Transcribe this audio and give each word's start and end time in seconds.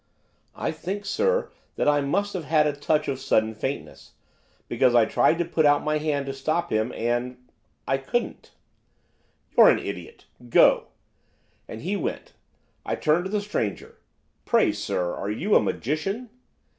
'I 0.55 0.71
think, 0.71 1.05
sir, 1.05 1.51
that 1.75 1.87
I 1.87 2.01
must 2.01 2.33
have 2.33 2.45
had 2.45 2.65
a 2.65 2.73
touch 2.73 3.07
of 3.07 3.19
sudden 3.19 3.53
faintness, 3.53 4.13
because 4.67 4.95
I 4.95 5.05
tried 5.05 5.37
to 5.37 5.45
put 5.45 5.63
out 5.63 5.83
my 5.83 5.99
hand 5.99 6.25
to 6.25 6.33
stop 6.33 6.71
him, 6.73 6.91
and 6.93 7.37
I 7.87 7.99
couldn't.' 7.99 8.49
'You're 9.55 9.69
an 9.69 9.77
idiot. 9.77 10.25
Go!' 10.49 10.87
And 11.67 11.83
he 11.83 11.95
went. 11.97 12.33
I 12.83 12.95
turned 12.95 13.25
to 13.25 13.29
the 13.29 13.41
stranger. 13.41 13.99
'Pray, 14.43 14.71
sir, 14.71 15.13
are 15.13 15.29
you 15.29 15.53
a 15.53 15.61
magician? 15.61 16.31